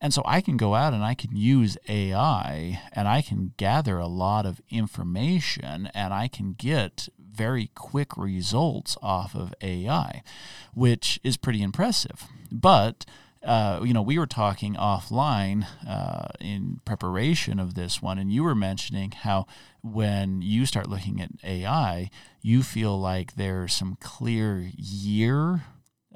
[0.00, 3.98] And so I can go out and I can use AI and I can gather
[3.98, 10.22] a lot of information and I can get very quick results off of AI,
[10.74, 12.26] which is pretty impressive.
[12.50, 13.04] But
[13.42, 18.44] uh, you know, we were talking offline uh, in preparation of this one, and you
[18.44, 19.46] were mentioning how
[19.82, 22.10] when you start looking at AI,
[22.42, 25.62] you feel like there's some clear year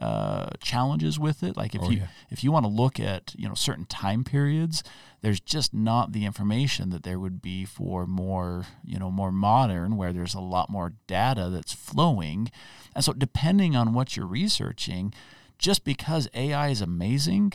[0.01, 1.57] uh, challenges with it.
[1.57, 2.07] Like if Oh, you yeah.
[2.31, 4.83] if you want to look at you know certain time periods,
[5.23, 9.97] there's just not the information that there would be for more you know more modern,
[9.97, 12.51] where there's a lot more data that's flowing,
[12.95, 15.15] and so depending on what you're researching,
[15.59, 17.53] just because AI is amazing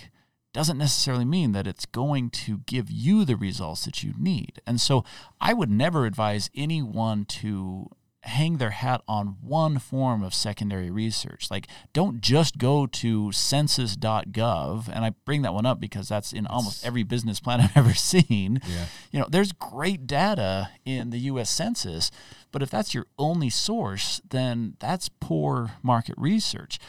[0.51, 4.59] doesn't necessarily mean that it's going to give you the results that you need.
[4.65, 5.03] And so
[5.39, 7.87] I would never advise anyone to
[8.23, 11.49] hang their hat on one form of secondary research.
[11.49, 16.45] Like don't just go to census.gov and I bring that one up because that's in
[16.45, 18.61] almost every business plan I've ever seen.
[18.67, 18.85] Yeah.
[19.11, 22.11] You know, there's great data in the US Census,
[22.51, 26.79] but if that's your only source, then that's poor market research.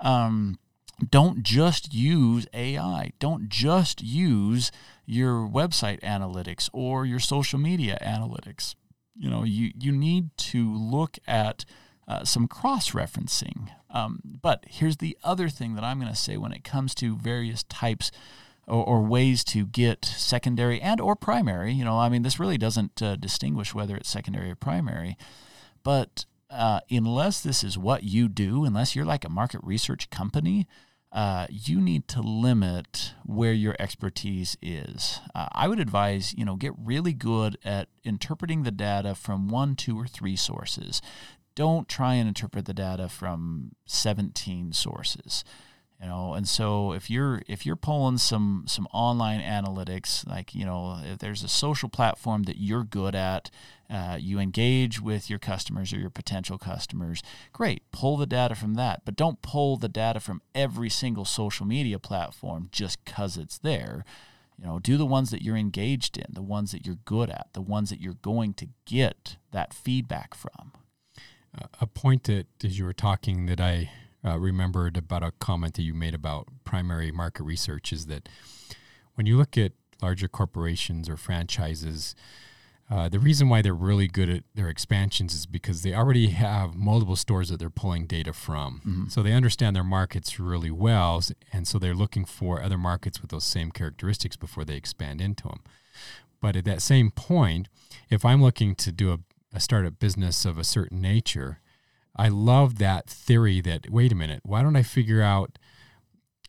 [0.00, 0.58] Um,
[1.08, 3.12] don't just use AI.
[3.18, 4.70] Don't just use
[5.06, 8.74] your website analytics or your social media analytics.
[9.16, 11.64] You know, you, you need to look at
[12.08, 13.68] uh, some cross referencing.
[13.90, 17.16] Um, but here's the other thing that I'm going to say when it comes to
[17.16, 18.10] various types
[18.66, 21.72] or, or ways to get secondary and or primary.
[21.72, 25.16] You know, I mean, this really doesn't uh, distinguish whether it's secondary or primary,
[25.82, 30.66] but uh, unless this is what you do, unless you're like a market research company,
[31.12, 35.20] uh, you need to limit where your expertise is.
[35.34, 39.74] Uh, I would advise, you know, get really good at interpreting the data from one,
[39.74, 41.02] two, or three sources.
[41.56, 45.44] Don't try and interpret the data from 17 sources
[46.00, 50.64] you know and so if you're if you're pulling some some online analytics like you
[50.64, 53.50] know if there's a social platform that you're good at
[53.90, 58.74] uh, you engage with your customers or your potential customers great pull the data from
[58.74, 59.02] that.
[59.04, 64.04] But don't pull the data from every single social media platform just because it's there.
[64.58, 67.48] You know do the ones that you're engaged in the ones that you're good at
[67.52, 70.72] the ones that you're going to get that feedback from.
[71.80, 73.90] A point that, as you were talking, that I
[74.24, 78.28] uh, remembered about a comment that you made about primary market research is that
[79.14, 82.14] when you look at larger corporations or franchises,
[82.90, 86.74] uh, the reason why they're really good at their expansions is because they already have
[86.74, 89.06] multiple stores that they're pulling data from.
[89.08, 91.22] So they understand their markets really well.
[91.52, 95.44] And so they're looking for other markets with those same characteristics before they expand into
[95.44, 95.60] them.
[96.40, 97.68] But at that same point,
[98.08, 99.18] if I'm looking to do a,
[99.54, 101.60] a startup business of a certain nature,
[102.16, 105.58] I love that theory that, wait a minute, why don't I figure out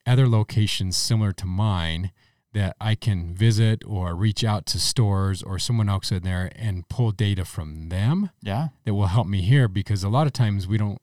[0.06, 2.12] other locations similar to mine
[2.54, 6.88] that I can visit or reach out to stores or someone else in there and
[6.90, 8.32] pull data from them?
[8.42, 8.70] Yeah.
[8.86, 11.02] That will help me here because a lot of times we don't,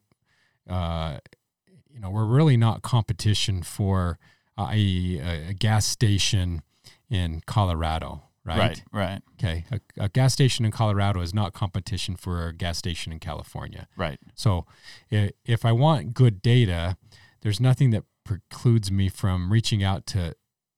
[0.69, 1.17] uh,
[1.91, 4.19] you know, we're really not competition for
[4.57, 6.61] uh, a, a gas station
[7.09, 8.57] in Colorado right?
[8.57, 9.65] Right, right, Okay.
[9.71, 13.87] A, a gas station in Colorado is not competition for a gas station in California.
[13.97, 14.19] right.
[14.35, 14.65] So
[15.11, 16.97] i- if I want good data,
[17.41, 20.35] there's nothing that precludes me from reaching out to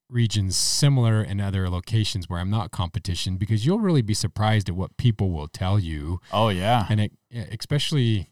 [0.10, 4.76] regions similar in other locations where I'm not competition because you'll really be surprised at
[4.76, 6.20] what people will tell you.
[6.34, 6.86] Oh yeah.
[6.90, 8.30] And it, especially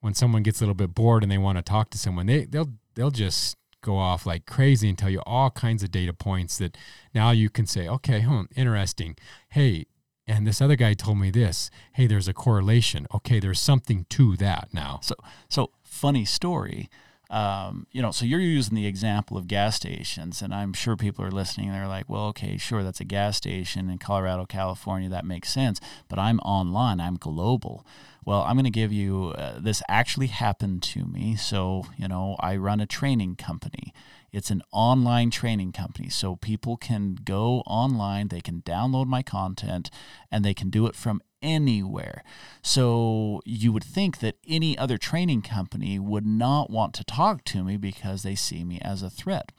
[0.00, 2.44] when someone gets a little bit bored and they want to talk to someone, they,
[2.46, 6.58] they'll, they'll just go off like crazy and tell you all kinds of data points
[6.58, 6.76] that
[7.14, 9.16] now you can say, okay, huh, interesting.
[9.50, 9.86] Hey,
[10.26, 11.70] and this other guy told me this.
[11.92, 13.06] Hey, there's a correlation.
[13.14, 15.00] Okay, there's something to that now.
[15.02, 15.14] So,
[15.48, 16.88] so funny story.
[17.28, 21.24] Um, you know, so you're using the example of gas stations, and I'm sure people
[21.24, 21.72] are listening.
[21.72, 25.08] They're like, "Well, okay, sure, that's a gas station in Colorado, California.
[25.08, 27.00] That makes sense." But I'm online.
[27.00, 27.86] I'm global.
[28.24, 29.34] Well, I'm going to give you.
[29.36, 31.36] Uh, this actually happened to me.
[31.36, 33.92] So, you know, I run a training company.
[34.32, 36.08] It's an online training company.
[36.08, 39.90] So people can go online, they can download my content,
[40.30, 42.22] and they can do it from anywhere.
[42.62, 47.62] So you would think that any other training company would not want to talk to
[47.62, 49.52] me because they see me as a threat.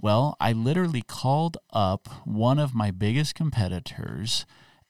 [0.00, 4.44] Well, I literally called up one of my biggest competitors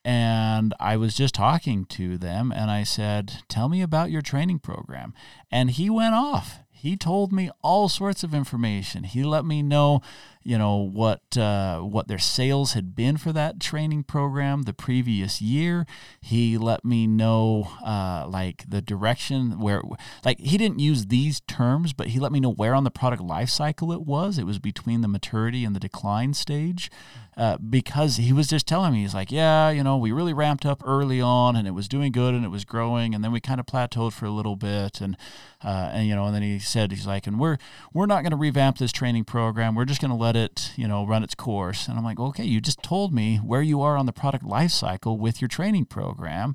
[0.07, 4.61] and I was just talking to them and I said, Tell me about your training
[4.61, 5.13] program.
[5.51, 6.61] And he went off.
[6.79, 9.05] He told me all sorts of information.
[9.05, 10.03] He let me know,
[10.43, 15.41] you know, what uh, what their sales had been for that training program the previous
[15.41, 15.87] year.
[16.21, 19.81] He let me know, uh, like the direction where,
[20.23, 23.23] like he didn't use these terms, but he let me know where on the product
[23.23, 24.39] life cycle it was.
[24.39, 26.91] It was between the maturity and the decline stage,
[27.37, 30.65] uh, because he was just telling me, he's like, yeah, you know, we really ramped
[30.65, 33.41] up early on, and it was doing good, and it was growing, and then we
[33.41, 35.17] kind of plateaued for a little bit, and
[35.63, 37.59] uh, and you know, and then he said, he's like, and we're
[37.93, 39.75] we're not going to revamp this training program.
[39.75, 41.89] We're just going to let it, you know, run its course.
[41.89, 44.71] And I'm like, okay, you just told me where you are on the product life
[44.71, 46.55] cycle with your training program,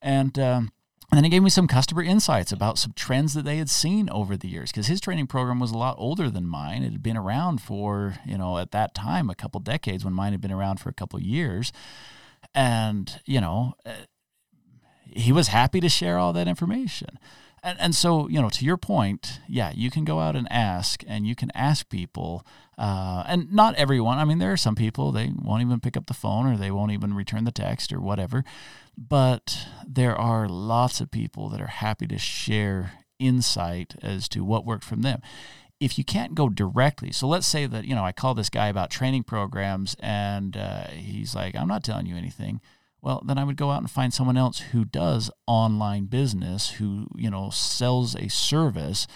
[0.00, 0.38] and.
[0.38, 0.72] Um,
[1.10, 4.10] and then he gave me some customer insights about some trends that they had seen
[4.10, 6.82] over the years because his training program was a lot older than mine.
[6.82, 10.32] It had been around for, you know, at that time, a couple decades when mine
[10.32, 11.72] had been around for a couple years.
[12.54, 13.92] And, you know, uh,
[15.06, 17.18] he was happy to share all that information.
[17.68, 21.04] And, and so, you know, to your point, yeah, you can go out and ask,
[21.06, 22.46] and you can ask people,
[22.78, 24.16] uh, and not everyone.
[24.16, 26.70] I mean, there are some people they won't even pick up the phone, or they
[26.70, 28.42] won't even return the text, or whatever.
[28.96, 34.64] But there are lots of people that are happy to share insight as to what
[34.64, 35.20] worked from them.
[35.78, 38.68] If you can't go directly, so let's say that you know I call this guy
[38.68, 42.62] about training programs, and uh, he's like, "I'm not telling you anything."
[43.02, 47.06] Well then i would go out and find someone else who does online business who
[47.16, 49.06] you know sells a service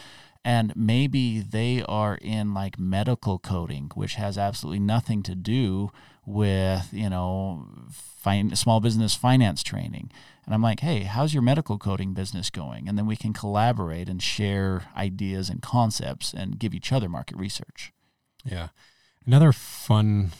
[0.45, 5.91] and maybe they are in like medical coding which has absolutely nothing to do
[6.25, 10.11] with you know fin- small business finance training.
[10.45, 12.89] And i'm like hey how's your medical coding business going?
[12.89, 17.37] And then we can collaborate and share ideas and concepts and give each other market
[17.37, 17.93] research.
[18.45, 18.69] Yeah.
[19.27, 20.33] Another fun,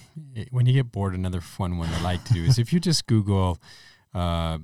[0.51, 3.07] when you get bored, another fun one I like to do is if you just
[3.07, 3.59] Google
[4.15, 4.59] uh,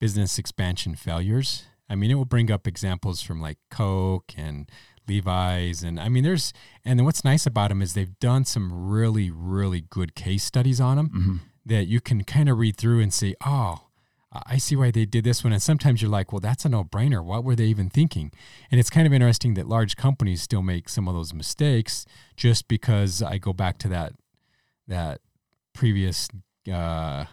[0.00, 4.70] business expansion failures, I mean, it will bring up examples from like Coke and
[5.08, 5.82] Levi's.
[5.82, 6.52] And I mean, there's,
[6.84, 10.80] and then what's nice about them is they've done some really, really good case studies
[10.80, 11.36] on them mm-hmm.
[11.64, 13.87] that you can kind of read through and say, oh,
[14.30, 15.52] I see why they did this one.
[15.52, 17.24] And sometimes you're like, well, that's a no brainer.
[17.24, 18.30] What were they even thinking?
[18.70, 22.04] And it's kind of interesting that large companies still make some of those mistakes
[22.36, 24.12] just because I go back to that,
[24.86, 25.20] that
[25.72, 26.28] previous,
[26.70, 27.24] uh,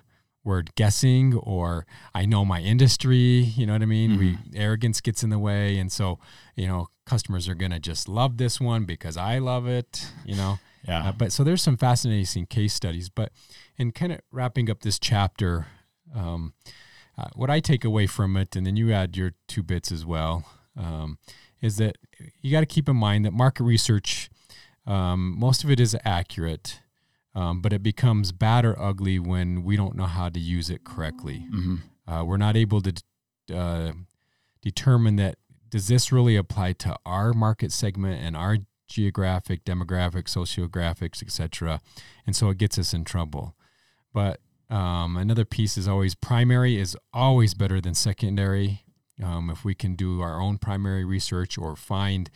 [0.46, 4.12] word guessing or I know my industry, you know what I mean?
[4.12, 4.20] Mm-hmm.
[4.54, 6.20] We arrogance gets in the way and so,
[6.56, 10.36] you know, customers are going to just love this one because I love it, you
[10.36, 10.60] know.
[10.88, 13.10] yeah Uh, but so there's some fascinating case studies.
[13.10, 13.32] But
[13.78, 15.66] in kind of wrapping up this chapter,
[16.16, 16.54] um,
[17.18, 20.06] uh, what I take away from it, and then you add your two bits as
[20.06, 20.46] well,
[20.78, 21.18] um,
[21.62, 21.98] is that
[22.42, 24.30] you got to keep in mind that market research,
[24.86, 26.82] um, most of it is accurate,
[27.34, 30.84] um, but it becomes bad or ugly when we don't know how to use it
[30.84, 31.46] correctly.
[31.54, 31.76] mm-hmm.
[32.08, 32.94] Uh, we're not able to
[33.54, 33.92] uh,
[34.62, 35.38] determine that
[35.70, 41.82] does this really apply to our market segment and our geographic, demographic, sociographics, etc.
[42.26, 43.56] And so it gets us in trouble.
[44.14, 44.40] But
[44.70, 48.84] um, another piece is always primary is always better than secondary.
[49.24, 52.30] Um, if we can do our own primary research or find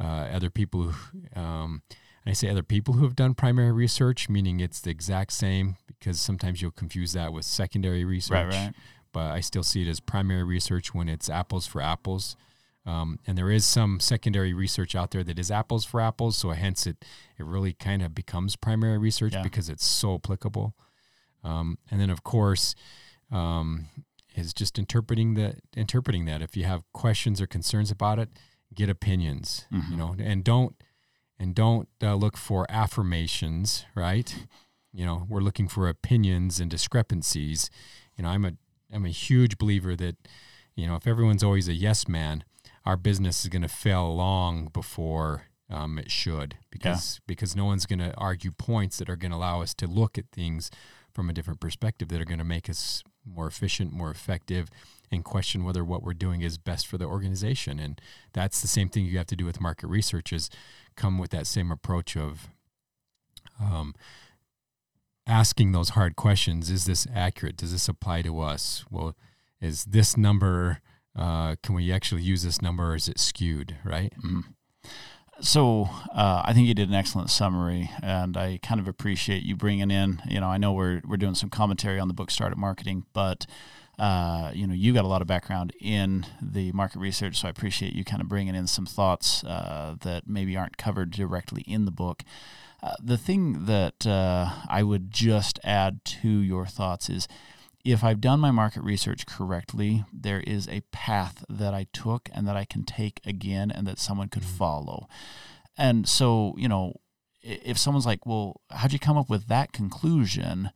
[0.00, 1.82] uh, other people who, um,
[2.24, 6.20] I say other people who have done primary research, meaning it's the exact same, because
[6.20, 8.74] sometimes you'll confuse that with secondary research right right
[9.12, 12.34] but I still see it as primary research when it's apples for apples.
[12.86, 16.48] Um, and there is some secondary research out there that is apples for apples, so
[16.50, 17.04] hence it
[17.38, 19.42] it really kind of becomes primary research Yeah.
[19.42, 20.74] because it's so applicable.
[21.44, 22.74] Um, and then, of course,
[23.30, 23.86] um,
[24.34, 26.42] is just interpreting that interpreting that.
[26.42, 28.30] If you have questions or concerns about it,
[28.74, 29.66] get opinions.
[29.72, 29.92] Mm-hmm.
[29.92, 30.76] You know, and don't
[31.38, 33.84] and don't uh, look for affirmations.
[33.94, 34.46] Right?
[34.92, 37.70] You know, we're looking for opinions and discrepancies.
[38.16, 38.52] You know, I'm a
[38.92, 40.16] I'm a huge believer that
[40.74, 42.44] you know if everyone's always a yes man,
[42.84, 47.24] our business is going to fail long before um, it should because yeah.
[47.26, 50.18] because no one's going to argue points that are going to allow us to look
[50.18, 50.70] at things
[51.12, 54.68] from a different perspective that are going to make us more efficient, more effective,
[55.10, 57.78] and question whether what we're doing is best for the organization.
[57.78, 58.00] And
[58.32, 60.50] that's the same thing you have to do with market research is
[60.96, 62.48] come with that same approach of
[63.60, 63.94] um,
[65.26, 66.70] asking those hard questions.
[66.70, 67.56] Is this accurate?
[67.56, 68.84] Does this apply to us?
[68.90, 69.14] Well,
[69.60, 70.80] is this number,
[71.16, 74.12] uh, can we actually use this number or is it skewed, right?
[74.18, 74.40] Mm-hmm.
[75.42, 79.56] So uh, I think you did an excellent summary, and I kind of appreciate you
[79.56, 80.22] bringing in.
[80.28, 83.46] You know, I know we're we're doing some commentary on the book Startup Marketing, but
[83.98, 87.50] uh, you know, you got a lot of background in the market research, so I
[87.50, 91.86] appreciate you kind of bringing in some thoughts uh, that maybe aren't covered directly in
[91.86, 92.22] the book.
[92.80, 97.26] Uh, the thing that uh, I would just add to your thoughts is
[97.84, 102.46] if I've done my market research correctly, there is a path that I took and
[102.46, 104.56] that I can take again and that someone could mm-hmm.
[104.56, 105.08] follow.
[105.76, 107.00] And so, you know,
[107.42, 110.70] if someone's like, well, how'd you come up with that conclusion?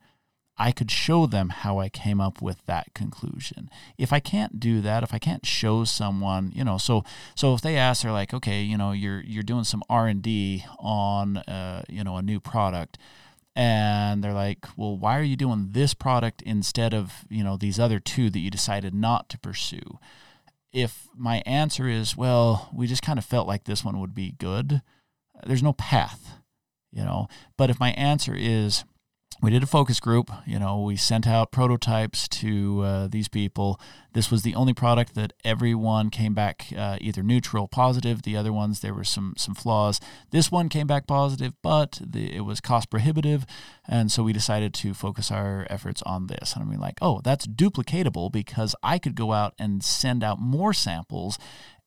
[0.57, 3.69] I could show them how I came up with that conclusion.
[3.97, 7.03] If I can't do that, if I can't show someone, you know, so
[7.35, 10.21] so if they ask, they're like, okay, you know, you're you're doing some R and
[10.21, 12.97] D on, uh, you know, a new product
[13.57, 17.79] and they're like, "Well, why are you doing this product instead of, you know, these
[17.79, 19.99] other two that you decided not to pursue?"
[20.71, 24.33] If my answer is, "Well, we just kind of felt like this one would be
[24.33, 24.83] good,"
[25.43, 26.39] there's no path,
[26.91, 27.27] you know.
[27.57, 28.83] But if my answer is,
[29.41, 30.31] we did a focus group.
[30.45, 33.79] You know, we sent out prototypes to uh, these people.
[34.13, 38.23] This was the only product that everyone came back uh, either neutral, positive.
[38.23, 39.99] The other ones there were some some flaws.
[40.31, 43.45] This one came back positive, but the, it was cost prohibitive,
[43.87, 46.53] and so we decided to focus our efforts on this.
[46.53, 50.39] And I mean, like, oh, that's duplicatable because I could go out and send out
[50.39, 51.37] more samples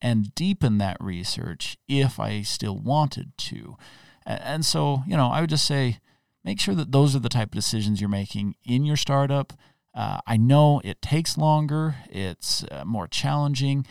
[0.01, 3.77] and deepen that research if I still wanted to.
[4.25, 5.99] And, and so, you know, I would just say
[6.43, 9.53] make sure that those are the type of decisions you're making in your startup.
[9.93, 13.85] Uh, I know it takes longer, it's uh, more challenging,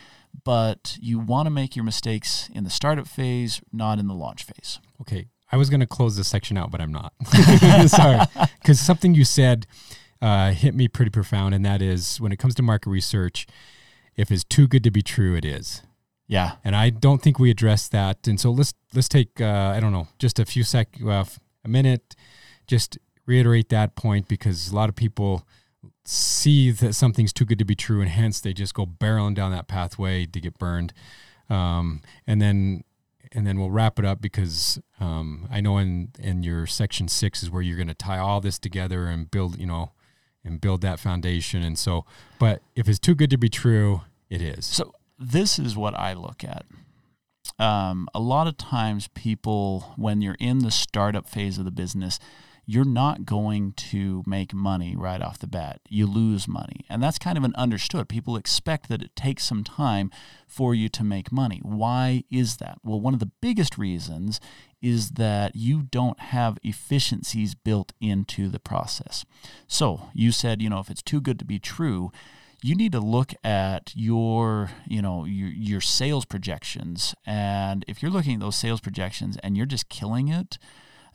[0.44, 4.44] but you want to make your mistakes in the startup phase, not in the launch
[4.44, 4.78] phase.
[5.01, 5.26] Okay.
[5.53, 7.12] I was going to close this section out, but I'm not.
[7.88, 8.20] Sorry.
[8.61, 9.66] Because something you said
[10.22, 13.46] uh, hit me pretty profound, and that is when it comes to market research,
[14.16, 15.82] if it's too good to be true, it is.
[16.28, 16.53] Yeah.
[16.62, 18.28] And I don't think we addressed that.
[18.28, 21.24] And so let's let's take uh, I don't know just a few sec uh,
[21.64, 22.14] a minute
[22.70, 25.46] just reiterate that point because a lot of people
[26.04, 29.50] see that something's too good to be true and hence they just go barreling down
[29.50, 30.94] that pathway to get burned.
[31.50, 32.84] Um, and then
[33.32, 37.42] and then we'll wrap it up because um, I know in in your section six
[37.42, 39.90] is where you're going to tie all this together and build you know
[40.44, 41.62] and build that foundation.
[41.62, 42.04] And so
[42.38, 44.64] but if it's too good to be true it is.
[44.64, 46.66] So this is what I look at.
[47.58, 52.20] Um, a lot of times people when you're in the startup phase of the business
[52.66, 55.80] you're not going to make money right off the bat.
[55.88, 56.84] You lose money.
[56.88, 58.08] And that's kind of an understood.
[58.08, 60.11] People expect that it takes some time
[60.46, 61.61] for you to make money.
[61.62, 62.78] Why is that?
[62.82, 64.40] Well, one of the biggest reasons
[64.80, 69.24] is that you don't have efficiencies built into the process.
[69.66, 72.11] So, you said, you know, if it's too good to be true,
[72.62, 78.11] you need to look at your you know your, your sales projections and if you're
[78.11, 80.58] looking at those sales projections and you're just killing it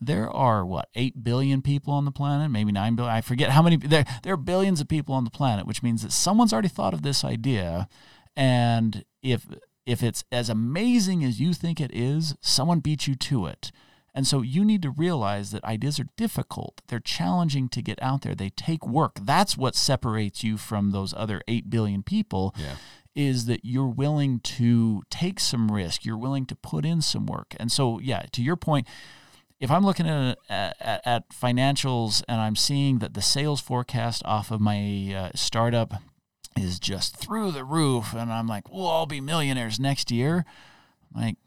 [0.01, 3.13] there are what eight billion people on the planet, maybe nine billion.
[3.13, 3.77] I forget how many.
[3.77, 6.93] There there are billions of people on the planet, which means that someone's already thought
[6.93, 7.87] of this idea,
[8.35, 9.45] and if
[9.85, 13.71] if it's as amazing as you think it is, someone beat you to it.
[14.15, 16.81] And so you need to realize that ideas are difficult.
[16.87, 18.33] They're challenging to get out there.
[18.33, 19.19] They take work.
[19.21, 22.55] That's what separates you from those other 8 billion people.
[22.57, 22.75] Yeah.
[23.13, 27.55] Is that you're willing to take some risk, you're willing to put in some work.
[27.57, 28.87] And so, yeah, to your point,
[29.59, 34.51] if I'm looking at, at, at, financials and I'm seeing that the sales forecast off
[34.51, 36.01] of my uh, startup
[36.57, 40.45] is just through the roof, and I'm like, we'll all be millionaires next year,
[41.13, 41.37] like,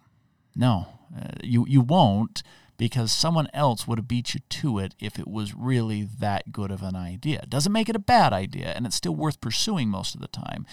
[0.55, 0.87] no,
[1.17, 2.43] uh, you you won't
[2.77, 6.71] because someone else would have beat you to it if it was really that good
[6.71, 7.45] of an idea.
[7.49, 10.65] Doesn't make it a bad idea, and it's still worth pursuing most of the time,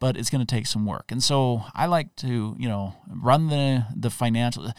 [0.00, 1.12] but it's going to take some work.
[1.12, 4.72] And so I like to, you know, run the the financial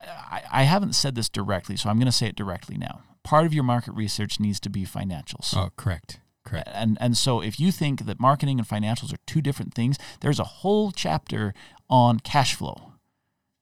[0.00, 3.02] I, I haven't said this directly, so I'm going to say it directly now.
[3.24, 5.54] part of your market research needs to be financials.
[5.56, 6.20] Oh, correct.
[6.44, 6.68] Correct.
[6.72, 10.38] And and so if you think that marketing and financials are two different things, there's
[10.38, 11.52] a whole chapter
[11.90, 12.92] on cash flow.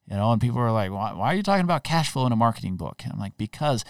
[0.09, 2.33] You know, and people are like, why, why are you talking about cash flow in
[2.33, 3.03] a marketing book?
[3.03, 3.85] And I'm like, because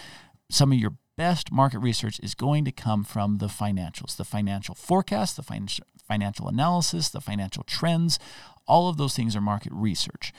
[0.51, 4.75] some of your best market research is going to come from the financials, the financial
[4.75, 8.19] forecast, the financial financial analysis, the financial trends.
[8.67, 10.33] All of those things are market research.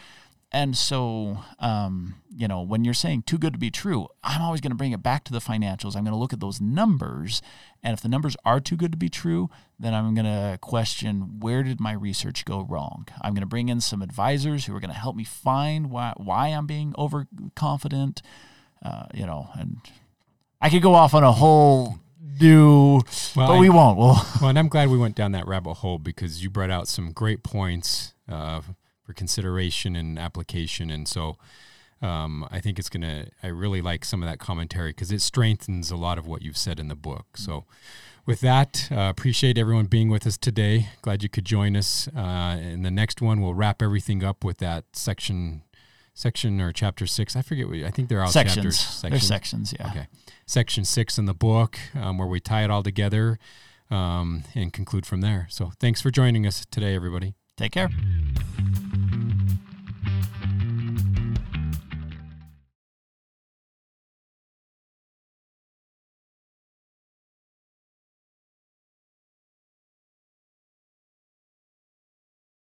[0.52, 4.62] And so, um, you know, when you're saying too good to be true, I'm always
[4.62, 5.96] going to bring it back to the financials.
[5.96, 7.42] I'm going to look at those numbers.
[7.84, 11.40] And if the numbers are too good to be true, then I'm going to question
[11.40, 13.08] where did my research go wrong?
[13.22, 16.14] I'm going to bring in some advisors who are going to help me find why,
[16.16, 18.22] why I'm being overconfident,
[18.84, 19.78] uh, you know, and
[20.62, 22.00] I could go off on a whole
[22.40, 23.02] new,
[23.36, 23.98] well, but we won't.
[23.98, 26.88] Well, well, and I'm glad we went down that rabbit hole because you brought out
[26.88, 28.14] some great points.
[28.30, 28.62] Uh,
[29.08, 30.92] for consideration and application.
[30.92, 31.38] And so
[32.02, 35.22] um, I think it's going to, I really like some of that commentary because it
[35.22, 37.26] strengthens a lot of what you've said in the book.
[37.38, 37.64] So
[38.26, 40.90] with that, uh, appreciate everyone being with us today.
[41.02, 42.10] Glad you could join us.
[42.10, 45.64] Uh, in the next one, we'll wrap everything up with that section
[46.14, 47.38] section or chapter six.
[47.38, 47.68] I forget.
[47.68, 48.56] What, I think they're all sections.
[48.56, 48.80] chapters.
[48.80, 49.12] Sections.
[49.12, 49.74] They're sections.
[49.80, 49.88] Yeah.
[49.88, 50.08] Okay.
[50.46, 53.40] Section six in the book, um, where we tie it all together
[53.90, 55.48] um, and conclude from there.
[55.50, 57.36] So thanks for joining us today, everybody.
[57.56, 57.90] Take care.